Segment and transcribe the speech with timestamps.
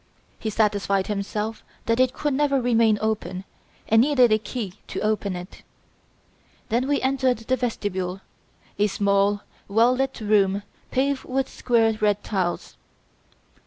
[0.39, 3.43] He satisfied himself that it could never remain open
[3.87, 5.61] and needed a key to open it.
[6.69, 8.21] Then we entered the vestibule,
[8.79, 12.77] a small, well lit room paved with square red tiles.